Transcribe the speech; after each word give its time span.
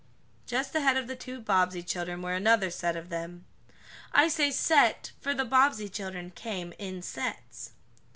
Just 0.47 0.73
ahead 0.73 0.97
of 0.97 1.05
the 1.05 1.15
two 1.15 1.39
Bobbsey 1.39 1.83
children 1.83 2.23
were 2.23 2.33
another 2.33 2.71
set 2.71 2.95
of 2.95 3.09
them. 3.09 3.45
I 4.13 4.29
say 4.29 4.49
"set" 4.49 5.11
for 5.21 5.35
the 5.35 5.45
Bobbsey 5.45 5.89
children 5.89 6.31
came 6.31 6.73
"in 6.79 7.03
sets." 7.03 7.73